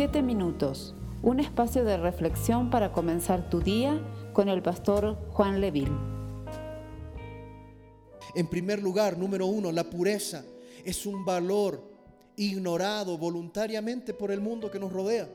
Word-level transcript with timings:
Siete 0.00 0.22
minutos, 0.22 0.94
un 1.22 1.40
espacio 1.40 1.84
de 1.84 1.98
reflexión 1.98 2.70
para 2.70 2.90
comenzar 2.90 3.50
tu 3.50 3.60
día 3.60 4.00
con 4.32 4.48
el 4.48 4.62
pastor 4.62 5.18
Juan 5.32 5.60
Leville. 5.60 5.92
En 8.34 8.46
primer 8.46 8.82
lugar, 8.82 9.18
número 9.18 9.44
uno, 9.44 9.70
la 9.70 9.84
pureza 9.84 10.42
es 10.86 11.04
un 11.04 11.22
valor 11.22 11.84
ignorado 12.36 13.18
voluntariamente 13.18 14.14
por 14.14 14.30
el 14.30 14.40
mundo 14.40 14.70
que 14.70 14.80
nos 14.80 14.90
rodea. 14.90 15.28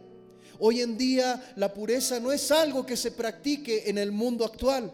Hoy 0.57 0.81
en 0.81 0.97
día 0.97 1.53
la 1.57 1.71
pureza 1.71 2.19
no 2.19 2.31
es 2.31 2.51
algo 2.51 2.87
que 2.87 2.97
se 2.97 3.11
practique 3.11 3.87
en 3.87 3.99
el 3.99 4.11
mundo 4.11 4.43
actual. 4.43 4.91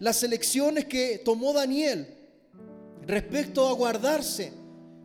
Las 0.00 0.22
elecciones 0.22 0.84
que 0.84 1.22
tomó 1.24 1.54
Daniel 1.54 2.14
respecto 3.06 3.66
a 3.66 3.72
guardarse 3.72 4.52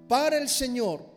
para 0.10 0.38
el 0.38 0.50
Señor 0.50 1.16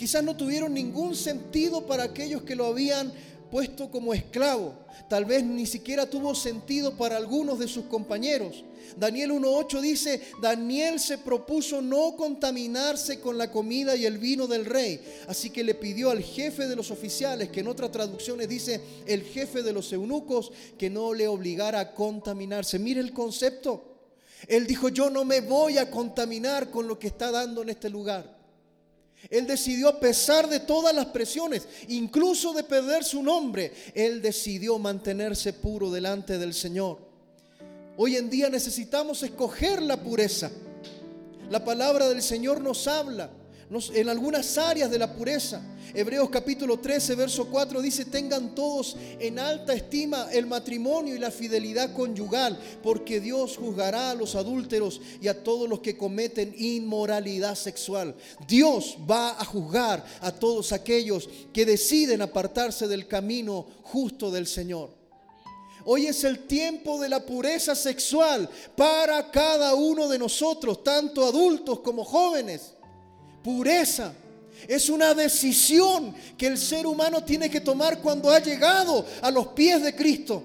quizás 0.00 0.24
no 0.24 0.34
tuvieron 0.34 0.72
ningún 0.72 1.14
sentido 1.14 1.84
para 1.86 2.04
aquellos 2.04 2.40
que 2.40 2.56
lo 2.56 2.64
habían 2.64 3.12
puesto 3.50 3.90
como 3.90 4.14
esclavo. 4.14 4.72
Tal 5.10 5.26
vez 5.26 5.44
ni 5.44 5.66
siquiera 5.66 6.08
tuvo 6.08 6.34
sentido 6.34 6.96
para 6.96 7.18
algunos 7.18 7.58
de 7.58 7.68
sus 7.68 7.84
compañeros. 7.84 8.64
Daniel 8.96 9.32
1.8 9.32 9.80
dice, 9.82 10.22
Daniel 10.40 11.00
se 11.00 11.18
propuso 11.18 11.82
no 11.82 12.16
contaminarse 12.16 13.20
con 13.20 13.36
la 13.36 13.50
comida 13.50 13.94
y 13.94 14.06
el 14.06 14.16
vino 14.16 14.46
del 14.46 14.64
rey. 14.64 15.02
Así 15.28 15.50
que 15.50 15.62
le 15.62 15.74
pidió 15.74 16.10
al 16.10 16.22
jefe 16.22 16.66
de 16.66 16.76
los 16.76 16.90
oficiales, 16.90 17.50
que 17.50 17.60
en 17.60 17.68
otras 17.68 17.92
traducciones 17.92 18.48
dice 18.48 18.80
el 19.06 19.22
jefe 19.24 19.62
de 19.62 19.74
los 19.74 19.92
eunucos, 19.92 20.50
que 20.78 20.88
no 20.88 21.12
le 21.12 21.28
obligara 21.28 21.78
a 21.78 21.92
contaminarse. 21.92 22.78
Mire 22.78 23.02
el 23.02 23.12
concepto. 23.12 23.84
Él 24.48 24.66
dijo, 24.66 24.88
yo 24.88 25.10
no 25.10 25.26
me 25.26 25.42
voy 25.42 25.76
a 25.76 25.90
contaminar 25.90 26.70
con 26.70 26.88
lo 26.88 26.98
que 26.98 27.08
está 27.08 27.30
dando 27.30 27.60
en 27.60 27.68
este 27.68 27.90
lugar. 27.90 28.39
Él 29.28 29.46
decidió, 29.46 29.88
a 29.88 30.00
pesar 30.00 30.48
de 30.48 30.60
todas 30.60 30.94
las 30.94 31.06
presiones, 31.06 31.66
incluso 31.88 32.52
de 32.52 32.64
perder 32.64 33.04
su 33.04 33.22
nombre, 33.22 33.72
él 33.94 34.22
decidió 34.22 34.78
mantenerse 34.78 35.52
puro 35.52 35.90
delante 35.90 36.38
del 36.38 36.54
Señor. 36.54 36.98
Hoy 37.96 38.16
en 38.16 38.30
día 38.30 38.48
necesitamos 38.48 39.22
escoger 39.22 39.82
la 39.82 40.02
pureza. 40.02 40.50
La 41.50 41.64
palabra 41.64 42.08
del 42.08 42.22
Señor 42.22 42.60
nos 42.60 42.86
habla 42.86 43.30
en 43.94 44.08
algunas 44.08 44.58
áreas 44.58 44.90
de 44.90 44.98
la 44.98 45.14
pureza. 45.14 45.62
Hebreos 45.94 46.28
capítulo 46.28 46.80
13, 46.80 47.14
verso 47.14 47.46
4 47.46 47.80
dice, 47.80 48.04
tengan 48.04 48.52
todos 48.52 48.96
en 49.20 49.38
alta 49.38 49.74
estima 49.74 50.28
el 50.32 50.46
matrimonio 50.46 51.14
y 51.14 51.20
la 51.20 51.30
fidelidad 51.30 51.94
conyugal, 51.94 52.58
porque 52.82 53.20
Dios 53.20 53.56
juzgará 53.56 54.10
a 54.10 54.14
los 54.14 54.34
adúlteros 54.34 55.00
y 55.20 55.28
a 55.28 55.44
todos 55.44 55.68
los 55.68 55.80
que 55.80 55.96
cometen 55.96 56.52
inmoralidad 56.58 57.54
sexual. 57.54 58.16
Dios 58.48 58.98
va 59.08 59.40
a 59.40 59.44
juzgar 59.44 60.04
a 60.20 60.32
todos 60.32 60.72
aquellos 60.72 61.28
que 61.52 61.64
deciden 61.64 62.22
apartarse 62.22 62.88
del 62.88 63.06
camino 63.06 63.66
justo 63.84 64.32
del 64.32 64.48
Señor. 64.48 64.90
Hoy 65.84 66.06
es 66.06 66.24
el 66.24 66.46
tiempo 66.46 67.00
de 67.00 67.08
la 67.08 67.24
pureza 67.24 67.76
sexual 67.76 68.50
para 68.76 69.30
cada 69.30 69.74
uno 69.74 70.08
de 70.08 70.18
nosotros, 70.18 70.82
tanto 70.82 71.24
adultos 71.24 71.80
como 71.80 72.04
jóvenes. 72.04 72.74
Pureza. 73.42 74.12
Es 74.68 74.88
una 74.88 75.14
decisión 75.14 76.14
que 76.36 76.46
el 76.46 76.58
ser 76.58 76.86
humano 76.86 77.24
tiene 77.24 77.48
que 77.48 77.60
tomar 77.60 78.00
cuando 78.00 78.30
ha 78.30 78.40
llegado 78.40 79.06
a 79.22 79.30
los 79.30 79.48
pies 79.48 79.82
de 79.82 79.94
Cristo. 79.94 80.42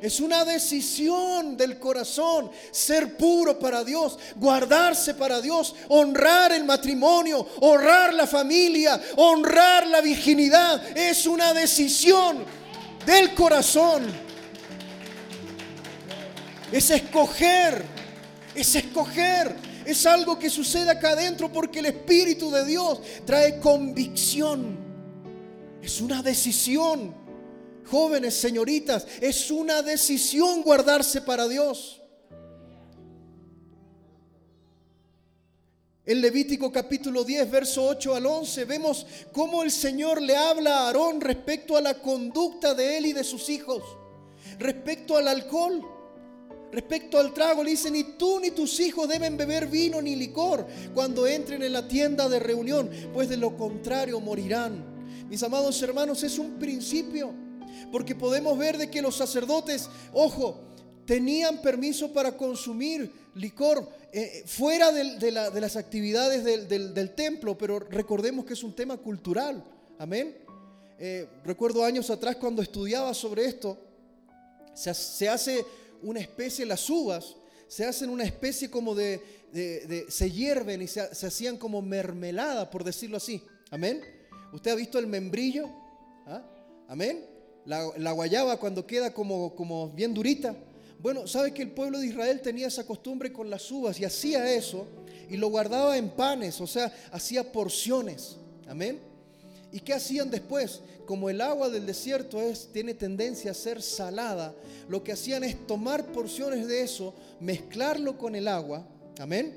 Es 0.00 0.18
una 0.18 0.44
decisión 0.44 1.56
del 1.56 1.78
corazón 1.78 2.50
ser 2.72 3.16
puro 3.16 3.56
para 3.56 3.84
Dios, 3.84 4.18
guardarse 4.34 5.14
para 5.14 5.40
Dios, 5.40 5.76
honrar 5.86 6.50
el 6.50 6.64
matrimonio, 6.64 7.46
honrar 7.60 8.12
la 8.12 8.26
familia, 8.26 9.00
honrar 9.16 9.86
la 9.86 10.00
virginidad. 10.00 10.98
Es 10.98 11.24
una 11.24 11.52
decisión 11.52 12.44
del 13.06 13.32
corazón. 13.34 14.02
Es 16.72 16.90
escoger, 16.90 17.84
es 18.56 18.74
escoger 18.74 19.54
es 19.86 20.06
algo 20.06 20.38
que 20.38 20.50
sucede 20.50 20.90
acá 20.90 21.10
adentro 21.10 21.52
porque 21.52 21.80
el 21.80 21.86
Espíritu 21.86 22.50
de 22.50 22.64
Dios 22.64 23.00
trae 23.24 23.58
convicción. 23.58 24.76
Es 25.82 26.00
una 26.00 26.22
decisión. 26.22 27.14
Jóvenes, 27.84 28.34
señoritas, 28.34 29.06
es 29.20 29.50
una 29.50 29.82
decisión 29.82 30.62
guardarse 30.62 31.20
para 31.20 31.48
Dios. 31.48 32.00
En 36.04 36.20
Levítico 36.20 36.72
capítulo 36.72 37.22
10, 37.22 37.50
verso 37.50 37.86
8 37.86 38.16
al 38.16 38.26
11, 38.26 38.64
vemos 38.64 39.06
cómo 39.32 39.62
el 39.62 39.70
Señor 39.70 40.20
le 40.20 40.36
habla 40.36 40.78
a 40.78 40.86
Aarón 40.86 41.20
respecto 41.20 41.76
a 41.76 41.80
la 41.80 41.94
conducta 42.00 42.74
de 42.74 42.98
él 42.98 43.06
y 43.06 43.12
de 43.12 43.22
sus 43.22 43.48
hijos, 43.48 43.84
respecto 44.58 45.16
al 45.16 45.28
alcohol. 45.28 45.80
Respecto 46.72 47.18
al 47.18 47.34
trago, 47.34 47.62
le 47.62 47.72
dice, 47.72 47.90
ni 47.90 48.02
tú 48.02 48.40
ni 48.40 48.50
tus 48.50 48.80
hijos 48.80 49.06
deben 49.06 49.36
beber 49.36 49.66
vino 49.66 50.00
ni 50.00 50.16
licor 50.16 50.66
cuando 50.94 51.26
entren 51.26 51.62
en 51.62 51.74
la 51.74 51.86
tienda 51.86 52.30
de 52.30 52.38
reunión, 52.38 52.90
pues 53.12 53.28
de 53.28 53.36
lo 53.36 53.54
contrario 53.58 54.18
morirán. 54.20 55.26
Mis 55.28 55.42
amados 55.42 55.80
hermanos, 55.82 56.22
es 56.22 56.38
un 56.38 56.58
principio, 56.58 57.34
porque 57.90 58.14
podemos 58.14 58.56
ver 58.56 58.78
de 58.78 58.90
que 58.90 59.02
los 59.02 59.16
sacerdotes, 59.16 59.90
ojo, 60.14 60.62
tenían 61.04 61.60
permiso 61.60 62.10
para 62.10 62.38
consumir 62.38 63.12
licor 63.34 63.86
eh, 64.10 64.42
fuera 64.46 64.92
de, 64.92 65.30
las 65.30 65.76
actividades 65.76 66.42
del, 66.42 67.14
templo, 67.14 67.56
pero 67.58 67.80
recordemos 67.80 68.46
que 68.46 68.54
es 68.54 68.62
un 68.62 68.74
tema 68.74 68.96
cultural. 68.96 69.62
Amén. 69.98 70.38
Eh, 70.98 71.28
recuerdo 71.44 71.84
años 71.84 72.08
atrás 72.08 72.36
cuando 72.36 72.62
estudiaba 72.62 73.12
sobre 73.12 73.44
esto, 73.44 73.76
se 74.74 75.28
hace 75.28 75.66
una 76.02 76.20
especie, 76.20 76.66
las 76.66 76.88
uvas 76.90 77.36
se 77.72 77.86
hacen 77.86 78.10
una 78.10 78.24
especie 78.24 78.70
como 78.70 78.94
de, 78.94 79.18
se 80.08 80.30
hierven 80.30 80.82
y 80.82 80.86
se, 80.86 81.00
hacían 81.00 81.56
como 81.56 81.80
mermelada, 81.80 82.68
por 82.68 82.84
decirlo 82.84 83.16
así. 83.16 83.42
Amén. 83.70 84.02
¿Usted 84.52 84.72
ha 84.72 84.74
visto 84.74 84.98
el 84.98 85.06
membrillo? 85.06 85.70
¿Ah? 86.26 86.42
Amén. 86.86 87.24
La, 87.64 88.12
guayaba 88.12 88.58
cuando 88.58 88.86
queda 88.86 89.14
como, 89.14 89.54
como 89.54 89.88
bien 89.88 90.12
durita. 90.12 90.54
Bueno, 90.98 91.26
¿sabe 91.26 91.54
que 91.54 91.62
el 91.62 91.70
pueblo 91.70 91.98
de 91.98 92.08
Israel 92.08 92.42
tenía 92.42 92.66
esa 92.66 92.86
costumbre 92.86 93.32
con 93.32 93.48
las 93.48 93.70
uvas 93.70 93.98
y 93.98 94.04
hacía 94.04 94.52
eso 94.52 94.86
y 95.30 95.38
lo 95.38 95.48
guardaba 95.48 95.96
en 95.96 96.10
panes, 96.10 96.60
o 96.60 96.66
sea, 96.66 96.92
hacía 97.10 97.50
porciones? 97.52 98.36
Amén. 98.68 99.00
¿Y 99.72 99.80
qué 99.80 99.94
hacían 99.94 100.30
después? 100.30 100.82
Como 101.06 101.30
el 101.30 101.40
agua 101.40 101.70
del 101.70 101.86
desierto 101.86 102.40
es, 102.40 102.68
tiene 102.72 102.94
tendencia 102.94 103.50
a 103.50 103.54
ser 103.54 103.82
salada, 103.82 104.54
lo 104.88 105.02
que 105.02 105.12
hacían 105.12 105.42
es 105.44 105.66
tomar 105.66 106.12
porciones 106.12 106.68
de 106.68 106.82
eso, 106.82 107.14
mezclarlo 107.40 108.18
con 108.18 108.34
el 108.34 108.48
agua, 108.48 108.86
amén, 109.18 109.54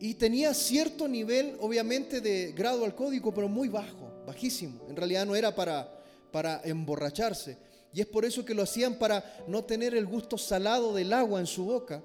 y 0.00 0.14
tenía 0.14 0.52
cierto 0.52 1.08
nivel, 1.08 1.56
obviamente, 1.60 2.20
de 2.20 2.52
grado 2.52 2.84
alcohólico, 2.84 3.32
pero 3.32 3.48
muy 3.48 3.68
bajo, 3.68 4.22
bajísimo. 4.26 4.80
En 4.88 4.96
realidad 4.96 5.24
no 5.24 5.34
era 5.34 5.54
para, 5.54 5.98
para 6.30 6.60
emborracharse. 6.62 7.56
Y 7.92 8.00
es 8.00 8.06
por 8.06 8.24
eso 8.24 8.44
que 8.44 8.54
lo 8.54 8.62
hacían 8.62 8.96
para 8.96 9.24
no 9.48 9.64
tener 9.64 9.94
el 9.94 10.04
gusto 10.04 10.36
salado 10.36 10.92
del 10.92 11.12
agua 11.12 11.40
en 11.40 11.46
su 11.46 11.64
boca. 11.64 12.02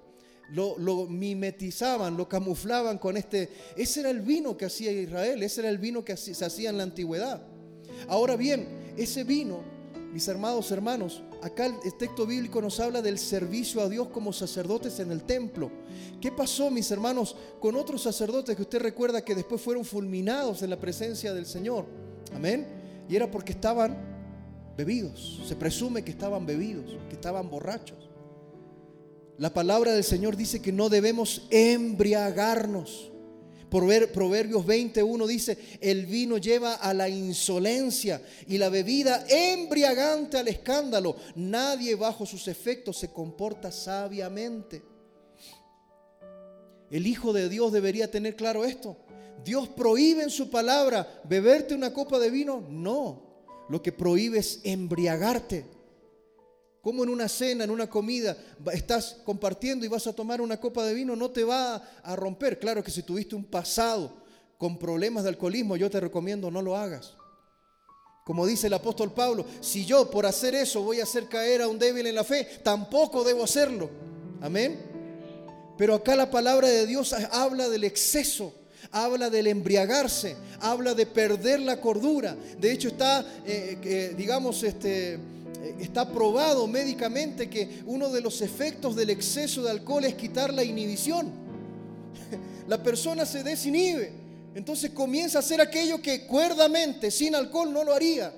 Lo, 0.52 0.78
lo, 0.78 1.08
mimetizaban, 1.08 2.16
lo 2.16 2.30
camuflaban 2.30 2.98
con 2.98 3.18
este... 3.18 3.50
Ese 3.76 4.00
era 4.00 4.12
el 4.12 4.22
vino 4.22 4.56
que 4.56 4.66
hacía 4.66 4.92
Israel, 4.92 5.44
ese 5.44 5.62
era 5.62 5.70
el 5.70 5.78
vino 5.78 6.06
que 6.06 6.16
se 6.16 6.46
hacía 6.46 6.70
en 6.70 6.78
la 6.78 6.84
antigüedad. 6.84 7.42
Ahora 8.08 8.36
bien, 8.36 8.68
ese 8.98 9.24
vino, 9.24 9.62
mis 10.14 10.28
hermanos, 10.28 10.72
hermanos, 10.72 11.24
acá 11.42 11.66
el 11.66 11.98
texto 11.98 12.26
bíblico 12.26 12.62
nos 12.62 12.80
habla 12.80 13.02
del 13.02 13.20
servicio 13.20 13.82
a 13.82 13.90
Dios 13.90 14.08
como 14.10 14.34
sacerdotes 14.34 15.00
en 15.00 15.12
el 15.12 15.24
templo. 15.24 15.72
¿Qué 16.20 16.32
pasó, 16.32 16.72
mis 16.72 16.90
hermanos, 16.92 17.36
con 17.60 17.76
otros 17.76 18.02
sacerdotes 18.04 18.56
que 18.56 18.62
usted 18.62 18.80
recuerda 18.80 19.24
que 19.24 19.36
después 19.36 19.62
fueron 19.62 19.86
fulminados 19.86 20.62
en 20.62 20.70
la 20.70 20.80
presencia 20.80 21.34
del 21.34 21.46
Señor? 21.46 21.86
Amén. 22.34 22.68
Y 23.08 23.16
era 23.16 23.30
porque 23.30 23.54
estaban 23.54 23.98
bebidos. 24.76 25.42
Se 25.46 25.56
presume 25.56 26.04
que 26.04 26.12
estaban 26.12 26.46
bebidos, 26.46 26.98
que 27.10 27.16
estaban 27.16 27.50
borrachos. 27.50 28.10
La 29.38 29.54
palabra 29.54 29.94
del 29.94 30.04
Señor 30.04 30.36
dice 30.36 30.62
que 30.62 30.72
no 30.72 30.90
debemos 30.90 31.48
embriagarnos. 31.50 33.09
Proverbios 33.70 34.66
21 34.66 35.28
dice, 35.28 35.58
el 35.80 36.06
vino 36.06 36.38
lleva 36.38 36.76
a 36.76 36.94
la 36.94 37.08
insolencia 37.08 38.22
y 38.48 38.58
la 38.58 38.70
bebida 38.70 39.26
embriagante 39.30 40.38
al 40.38 40.48
escándalo. 40.48 41.16
Nadie 41.36 41.96
bajo 41.96 42.26
sus 42.26 42.48
efectos 42.48 42.98
se 42.98 43.12
comporta 43.12 43.72
sabiamente. 43.72 44.82
El 46.90 47.06
Hijo 47.06 47.34
de 47.34 47.50
Dios 47.50 47.72
debería 47.72 48.10
tener 48.10 48.36
claro 48.36 48.66
esto. 48.66 48.98
Dios 49.44 49.70
prohíbe 49.70 50.24
en 50.24 50.30
su 50.30 50.50
palabra 50.50 51.22
beberte 51.24 51.76
una 51.76 51.94
copa 51.94 52.20
de 52.20 52.30
vino. 52.30 52.66
No, 52.68 53.22
lo 53.70 53.82
que 53.82 53.92
prohíbe 53.92 54.40
es 54.40 54.60
embriagarte. 54.64 55.79
Como 56.82 57.04
en 57.04 57.10
una 57.10 57.28
cena, 57.28 57.66
en 57.66 57.72
una 57.72 57.90
comida, 57.90 58.38
estás 58.72 59.18
compartiendo 59.26 59.86
y 59.86 59.90
vas 59.90 60.08
a 60.08 60.14
tomar 60.14 60.40
una 60.40 60.60
copa 60.60 60.86
de 60.86 60.94
vino, 60.94 61.16
no 61.16 61.30
te 61.30 61.44
va 61.44 61.76
a 61.76 62.16
romper. 62.16 62.58
Claro 62.58 62.84
que 62.84 62.92
si 62.92 63.04
tuviste 63.04 63.36
un 63.36 63.44
pasado 63.44 64.14
con 64.58 64.78
problemas 64.78 65.24
de 65.24 65.30
alcoholismo, 65.30 65.76
yo 65.76 65.90
te 65.90 66.00
recomiendo 66.00 66.50
no 66.50 66.62
lo 66.62 66.78
hagas. 66.78 67.14
Como 68.24 68.46
dice 68.46 68.68
el 68.68 68.74
apóstol 68.74 69.12
Pablo, 69.12 69.46
si 69.60 69.86
yo 69.86 70.10
por 70.12 70.26
hacer 70.26 70.54
eso 70.54 70.84
voy 70.84 71.00
a 71.00 71.04
hacer 71.04 71.26
caer 71.28 71.64
a 71.64 71.68
un 71.68 71.80
débil 71.80 72.06
en 72.06 72.16
la 72.16 72.24
fe, 72.24 72.48
tampoco 72.64 73.24
debo 73.24 73.44
hacerlo. 73.44 73.90
Amén. 74.40 74.80
Pero 75.78 75.96
acá 75.96 76.16
la 76.16 76.30
palabra 76.30 76.68
de 76.68 76.86
Dios 76.86 77.14
habla 77.32 77.70
del 77.70 77.86
exceso, 77.86 78.54
habla 78.92 79.30
del 79.30 79.48
embriagarse, 79.48 80.36
habla 80.60 80.94
de 80.94 81.06
perder 81.06 81.62
la 81.62 81.82
cordura. 81.82 82.36
De 82.60 82.72
hecho 82.72 82.90
está, 82.90 83.26
eh, 83.46 84.14
digamos, 84.16 84.62
este, 84.62 85.14
eh, 85.14 85.20
está 85.80 86.10
probado 86.10 86.68
médicamente 86.68 87.50
que 87.50 87.82
uno 87.86 88.10
de 88.10 88.22
los 88.22 88.42
efectos 88.42 88.96
del 88.96 89.10
exceso 89.10 89.64
de 89.64 89.72
alcohol 89.72 90.06
es 90.06 90.16
quitar 90.16 90.54
la 90.54 90.64
inhibición. 90.64 91.32
La 92.68 92.82
persona 92.84 93.26
se 93.26 93.44
desinhibe, 93.44 94.12
entonces 94.54 94.92
comienza 94.92 95.40
a 95.40 95.42
hacer 95.42 95.60
aquello 95.60 96.00
que 96.02 96.28
cuerdamente, 96.28 97.10
sin 97.10 97.34
alcohol, 97.34 97.74
no 97.74 97.84
lo 97.84 97.94
haría. 97.94 98.32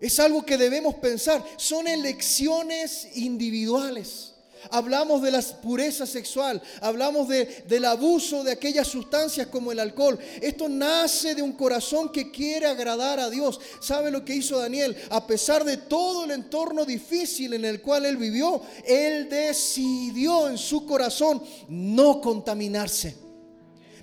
Es 0.00 0.20
algo 0.20 0.44
que 0.44 0.56
debemos 0.56 0.94
pensar. 0.96 1.44
Son 1.56 1.88
elecciones 1.88 3.16
individuales. 3.16 4.35
Hablamos 4.70 5.22
de 5.22 5.30
la 5.30 5.42
pureza 5.62 6.06
sexual, 6.06 6.62
hablamos 6.80 7.28
del 7.28 7.84
abuso 7.84 8.44
de 8.44 8.52
aquellas 8.52 8.88
sustancias 8.88 9.46
como 9.48 9.72
el 9.72 9.78
alcohol. 9.78 10.18
Esto 10.40 10.68
nace 10.68 11.34
de 11.34 11.42
un 11.42 11.52
corazón 11.52 12.10
que 12.10 12.30
quiere 12.30 12.66
agradar 12.66 13.20
a 13.20 13.30
Dios. 13.30 13.60
¿Sabe 13.80 14.10
lo 14.10 14.24
que 14.24 14.34
hizo 14.34 14.58
Daniel? 14.58 14.96
A 15.10 15.26
pesar 15.26 15.64
de 15.64 15.76
todo 15.76 16.24
el 16.24 16.30
entorno 16.30 16.84
difícil 16.84 17.54
en 17.54 17.64
el 17.64 17.80
cual 17.80 18.06
él 18.06 18.16
vivió, 18.16 18.62
él 18.84 19.28
decidió 19.28 20.48
en 20.48 20.58
su 20.58 20.86
corazón 20.86 21.42
no 21.68 22.20
contaminarse. 22.20 23.26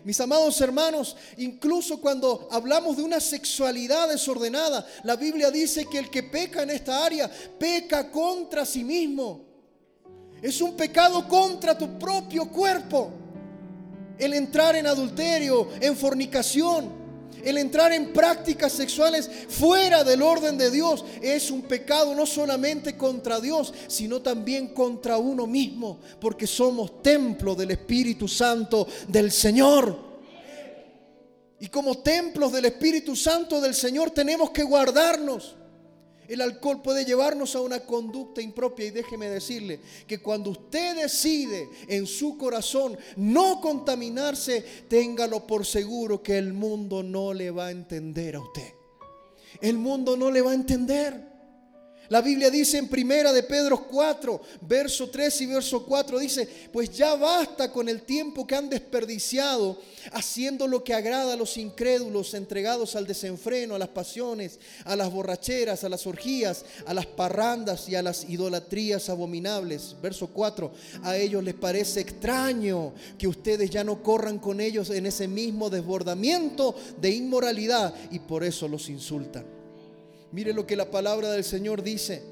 Mis 0.04 0.19
amados 0.19 0.59
hermanos, 0.59 1.16
incluso 1.38 2.01
cuando 2.01 2.50
hablamos 2.51 2.98
de 2.98 3.04
una 3.04 3.21
sexualidad 3.21 4.09
desordenada, 4.09 4.86
la 5.04 5.16
Biblia 5.16 5.50
dice 5.50 5.86
que 5.89 5.98
el 5.98 6.09
que 6.09 6.24
peca 6.24 6.63
en 6.63 6.71
esta 6.71 7.06
área 7.06 7.31
peca 7.57 8.12
contra 8.12 8.66
sí 8.66 8.83
mismo. 8.83 9.53
Es 10.44 10.60
un 10.60 10.75
pecado 10.75 11.25
contra 11.25 11.78
tu 11.78 11.98
propio 11.98 12.50
cuerpo. 12.50 13.12
El 14.19 14.34
entrar 14.34 14.75
en 14.75 14.86
adulterio, 14.86 15.69
en 15.80 15.95
fornicación, 15.95 17.04
el 17.42 17.57
entrar 17.57 17.94
en 17.94 18.12
prácticas 18.12 18.74
sexuales 18.74 19.30
fuera 19.48 20.04
del 20.04 20.22
orden 20.22 20.57
de 20.57 20.69
Dios 20.69 21.06
es 21.22 21.50
un 21.50 21.62
pecado 21.62 22.13
no 22.13 22.25
solamente 22.25 22.98
contra 22.98 23.40
Dios, 23.40 23.74
sino 23.88 24.22
también 24.22 24.74
contra 24.74 25.18
uno 25.18 25.48
mismo, 25.48 26.00
porque 26.19 26.45
somos 26.45 27.01
templo 27.01 27.56
del 27.56 27.72
Espíritu 27.72 28.28
Santo 28.28 28.86
del 29.07 29.31
Señor. 29.31 29.98
Y 31.62 31.68
como 31.68 32.00
templos 32.00 32.51
del 32.51 32.66
Espíritu 32.66 33.16
Santo 33.16 33.62
del 33.62 33.74
Señor 33.74 34.12
tenemos 34.12 34.51
que 34.51 34.63
guardarnos. 34.63 35.56
El 36.28 36.42
alcohol 36.42 36.81
puede 36.81 37.06
llevarnos 37.06 37.56
a 37.56 37.62
una 37.62 37.81
conducta 37.81 38.42
impropia 38.42 38.86
y 38.86 38.92
déjeme 38.92 39.30
decirle 39.30 39.80
que 40.08 40.20
cuando 40.20 40.52
usted 40.52 40.96
decide 40.96 41.70
en 41.88 42.08
su 42.08 42.38
corazón 42.38 42.98
no 43.18 43.60
contaminarse, 43.60 44.62
téngalo 44.88 45.46
por 45.46 45.66
seguro 45.66 46.24
que 46.24 46.38
el 46.38 46.54
mundo 46.54 47.04
no 47.04 47.34
le 47.34 47.52
va 47.52 47.68
a 47.68 47.72
entender 47.72 48.36
a 48.36 48.40
usted. 48.40 48.74
El 49.62 49.78
mundo 49.78 50.18
no 50.18 50.31
le 50.31 50.42
va 50.42 50.52
a 50.52 50.56
entender. 50.56 51.32
La 52.10 52.22
Biblia 52.22 52.50
dice 52.50 52.78
en 52.78 52.90
primera 52.90 53.32
de 53.32 53.44
Pedro 53.44 53.88
4, 53.88 54.42
verso 54.62 55.10
3 55.10 55.42
y 55.42 55.46
verso 55.46 55.86
4, 55.86 56.20
dice, 56.20 56.48
pues 56.72 56.90
ya 56.92 57.16
basta 57.16 57.72
con 57.72 57.88
el 57.88 58.02
tiempo 58.02 58.46
que 58.46 58.56
han 58.56 58.70
desperdiciado 58.70 59.80
haciendo 60.12 60.68
lo 60.68 60.84
que 60.84 60.94
agrada 60.94 61.34
a 61.34 61.38
los 61.38 61.56
incrédulos, 61.56 62.34
entregados 62.34 62.98
al 62.98 63.08
desenfreno, 63.08 63.76
a 63.76 63.80
las 63.80 63.88
pasiones, 63.88 64.60
a 64.84 64.98
las 64.98 65.12
borracheras, 65.12 65.86
a 65.86 65.90
las 65.90 66.06
orgías, 66.06 66.66
a 66.86 66.94
las 66.94 67.06
parrandas 67.06 67.88
y 67.88 67.96
a 67.96 68.04
las 68.04 68.30
idolatrías 68.30 69.08
abominables. 69.10 69.96
Verso 70.02 70.28
4, 70.28 70.72
a 71.04 71.16
ellos 71.16 71.42
les 71.42 71.56
parece 71.56 72.02
extraño 72.02 72.94
que 73.18 73.30
ustedes 73.30 73.70
ya 73.70 73.86
no 73.86 74.04
corran 74.04 74.40
con 74.40 74.60
ellos 74.60 74.90
en 74.90 75.06
ese 75.06 75.30
mismo 75.30 75.70
desbordamiento 75.70 76.76
de 77.00 77.12
inmoralidad 77.12 77.94
y 78.12 78.20
por 78.20 78.44
eso 78.44 78.68
los 78.68 78.90
insultan. 78.90 79.62
Mire 80.33 80.51
lo 80.51 80.65
que 80.65 80.75
la 80.75 80.89
palabra 80.89 81.30
del 81.30 81.44
Señor 81.44 81.83
dice. 81.83 82.24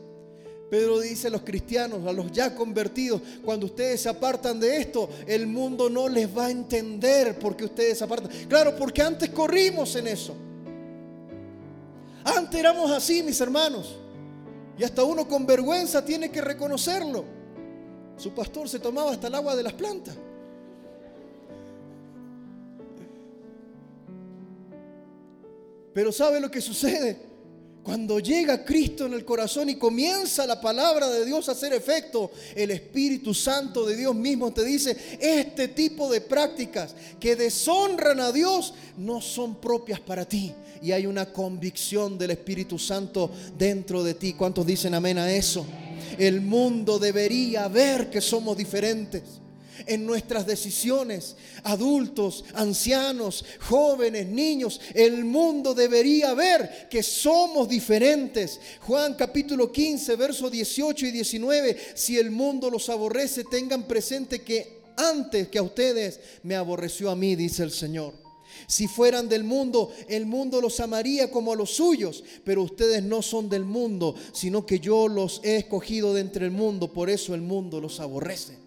Pedro 0.72 1.00
dice 1.00 1.28
a 1.28 1.30
los 1.30 1.44
cristianos, 1.44 2.08
a 2.08 2.12
los 2.12 2.32
ya 2.32 2.56
convertidos, 2.56 3.22
cuando 3.46 3.68
ustedes 3.68 4.02
se 4.02 4.10
apartan 4.10 4.60
de 4.60 4.78
esto, 4.78 5.08
el 5.28 5.46
mundo 5.46 5.88
no 5.88 6.10
les 6.10 6.36
va 6.36 6.48
a 6.48 6.52
entender 6.52 7.38
porque 7.38 7.66
ustedes 7.66 8.00
se 8.00 8.04
apartan. 8.04 8.32
Claro, 8.48 8.76
porque 8.76 9.04
antes 9.04 9.30
corrimos 9.30 9.96
en 9.98 10.08
eso. 10.08 10.34
Antes 12.24 12.60
éramos 12.60 12.90
así, 12.90 13.22
mis 13.22 13.40
hermanos. 13.40 13.98
Y 14.80 14.84
hasta 14.84 15.04
uno 15.04 15.28
con 15.28 15.46
vergüenza 15.46 16.04
tiene 16.04 16.32
que 16.32 16.42
reconocerlo. 16.42 17.24
Su 18.18 18.34
pastor 18.34 18.68
se 18.68 18.80
tomaba 18.80 19.12
hasta 19.12 19.28
el 19.28 19.36
agua 19.36 19.56
de 19.56 19.62
las 19.62 19.74
plantas. 19.74 20.16
Pero 25.94 26.12
¿sabe 26.12 26.40
lo 26.40 26.50
que 26.50 26.62
sucede? 26.62 27.31
Cuando 27.84 28.20
llega 28.20 28.64
Cristo 28.64 29.08
en 29.08 29.14
el 29.14 29.26
corazón 29.26 29.70
y 29.70 29.76
comienza 29.76 30.46
la 30.46 30.62
palabra 30.62 31.10
de 31.10 31.26
Dios 31.26 31.50
a 31.50 31.54
hacer 31.54 31.74
efecto, 31.74 32.32
el 32.56 32.70
Espíritu 32.70 33.34
Santo 33.34 33.86
de 33.86 33.96
Dios 33.96 34.14
mismo 34.14 34.52
te 34.52 34.64
dice, 34.64 34.96
este 35.20 35.68
tipo 35.70 36.12
de 36.12 36.22
prácticas 36.22 36.94
que 37.20 37.36
deshonran 37.36 38.20
a 38.20 38.32
Dios 38.32 38.76
no 38.98 39.20
son 39.20 39.56
propias 39.56 40.00
para 40.00 40.26
ti. 40.26 40.54
Y 40.84 40.92
hay 40.92 41.08
una 41.08 41.34
convicción 41.34 42.20
del 42.20 42.32
Espíritu 42.32 42.78
Santo 42.78 43.32
dentro 43.58 44.04
de 44.04 44.14
ti. 44.14 44.34
¿Cuántos 44.34 44.66
dicen 44.66 44.94
amén 44.94 45.18
a 45.18 45.32
eso? 45.32 45.66
El 46.20 46.42
mundo 46.42 47.00
debería 47.00 47.68
ver 47.68 48.12
que 48.12 48.22
somos 48.22 48.58
diferentes 48.58 49.42
en 49.86 50.06
nuestras 50.06 50.46
decisiones, 50.46 51.36
adultos, 51.64 52.46
ancianos, 52.54 53.46
jóvenes, 53.60 54.28
niños. 54.28 54.80
El 54.94 55.26
mundo 55.26 55.74
debería 55.74 56.34
ver 56.34 56.88
que 56.90 57.04
somos 57.04 57.68
diferentes. 57.68 58.60
Juan 58.82 59.16
capítulo 59.16 59.72
15, 59.72 60.16
versos 60.16 60.52
18 60.52 61.08
y 61.08 61.12
19. 61.12 61.78
Si 61.96 62.18
el 62.18 62.32
mundo 62.32 62.70
los 62.70 62.90
aborrece, 62.90 63.44
tengan 63.44 63.84
presente 63.84 64.42
que 64.42 64.82
antes 64.98 65.48
que 65.48 65.60
a 65.60 65.64
ustedes 65.64 66.20
me 66.44 66.56
aborreció 66.56 67.10
a 67.10 67.16
mí, 67.16 67.36
dice 67.36 67.64
el 67.64 67.72
Señor. 67.72 68.14
Si 68.68 68.88
fueran 68.88 69.28
del 69.28 69.44
mundo, 69.44 69.92
el 70.08 70.26
mundo 70.26 70.62
los 70.62 70.80
amaría 70.80 71.32
como 71.32 71.54
a 71.54 71.56
los 71.56 71.72
suyos, 71.72 72.24
pero 72.44 72.64
ustedes 72.64 73.04
no 73.04 73.22
son 73.22 73.50
del 73.50 73.66
mundo, 73.66 74.16
sino 74.34 74.66
que 74.66 74.80
yo 74.80 75.08
los 75.08 75.42
he 75.44 75.58
escogido 75.58 76.14
de 76.14 76.22
entre 76.22 76.46
el 76.46 76.52
mundo, 76.52 76.92
por 76.92 77.10
eso 77.10 77.34
el 77.34 77.42
mundo 77.42 77.82
los 77.82 78.00
aborrece. 78.00 78.61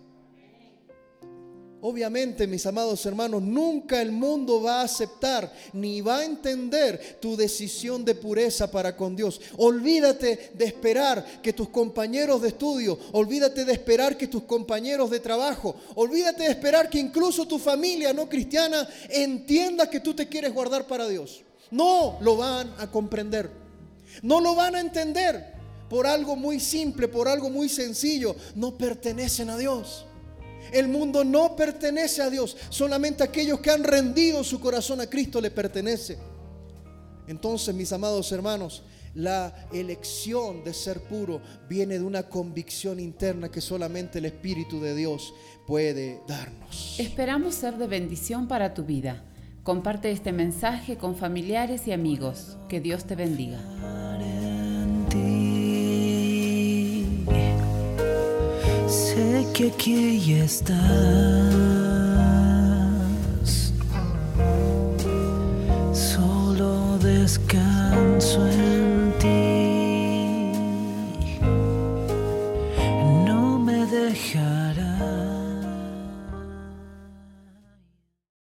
Obviamente, 1.87 2.47
mis 2.47 2.65
amados 2.65 3.05
hermanos, 3.05 3.43
nunca 3.43 4.01
el 4.01 4.11
mundo 4.11 4.63
va 4.63 4.81
a 4.81 4.85
aceptar 4.85 5.53
ni 5.75 6.01
va 6.01 6.21
a 6.21 6.25
entender 6.25 7.19
tu 7.21 7.37
decisión 7.37 8.07
de 8.07 8.15
pureza 8.15 8.71
para 8.71 8.97
con 8.97 9.15
Dios. 9.15 9.39
Olvídate 9.59 10.53
de 10.55 10.65
esperar 10.65 11.43
que 11.43 11.53
tus 11.53 11.69
compañeros 11.69 12.41
de 12.41 12.49
estudio, 12.49 12.99
olvídate 13.13 13.67
de 13.67 13.75
esperar 13.75 14.17
que 14.17 14.29
tus 14.29 14.45
compañeros 14.45 15.11
de 15.11 15.21
trabajo, 15.21 15.77
olvídate 15.95 16.45
de 16.45 16.53
esperar 16.53 16.89
que 16.89 16.99
incluso 16.99 17.47
tu 17.47 17.59
familia 17.59 18.15
no 18.15 18.31
cristiana 18.31 18.89
entienda 19.11 19.91
que 19.91 20.01
tú 20.01 20.15
te 20.15 20.27
quieres 20.27 20.55
guardar 20.55 20.87
para 20.87 21.07
Dios. 21.07 21.43
No 21.71 22.17
lo 22.23 22.39
van 22.39 22.73
a 22.79 22.91
comprender. 22.91 23.51
No 24.23 24.41
lo 24.41 24.55
van 24.55 24.77
a 24.77 24.81
entender 24.81 25.53
por 25.91 26.07
algo 26.07 26.35
muy 26.35 26.61
simple, 26.61 27.09
por 27.09 27.29
algo 27.29 27.51
muy 27.51 27.69
sencillo. 27.69 28.37
No 28.55 28.79
pertenecen 28.79 29.51
a 29.51 29.59
Dios. 29.59 30.07
El 30.73 30.89
mundo 30.89 31.25
no 31.25 31.57
pertenece 31.57 32.23
a 32.23 32.31
Dios. 32.31 32.57
Solamente 32.69 33.23
aquellos 33.23 33.61
que 33.61 33.71
han 33.71 33.85
rendido 33.85 34.45
su 34.45 34.61
corazón 34.61 35.01
a 35.01 35.07
Cristo 35.07 35.41
le 35.41 35.51
pertenece. 35.51 36.19
Entonces, 37.27 37.75
mis 37.75 37.93
amados 37.93 38.31
hermanos, 38.33 38.83
la 39.15 39.55
elección 39.73 40.65
de 40.65 40.75
ser 40.75 41.01
puro 41.01 41.41
viene 41.69 41.99
de 41.99 42.05
una 42.05 42.25
convicción 42.25 42.99
interna 42.99 43.51
que 43.51 43.61
solamente 43.61 44.19
el 44.19 44.25
Espíritu 44.25 44.81
de 44.81 44.95
Dios 44.95 45.33
puede 45.67 46.21
darnos. 46.27 46.97
Esperamos 46.99 47.55
ser 47.55 47.77
de 47.77 47.87
bendición 47.87 48.49
para 48.49 48.75
tu 48.75 48.85
vida. 48.85 49.25
Comparte 49.63 50.11
este 50.11 50.33
mensaje 50.33 50.97
con 50.97 51.17
familiares 51.17 51.87
y 51.87 51.93
amigos. 51.93 52.59
Que 52.69 52.81
Dios 52.81 53.05
te 53.05 53.15
bendiga. 53.15 54.04
Sé 59.15 59.47
que 59.55 59.69
aquí 59.69 60.33
estás. 60.41 61.84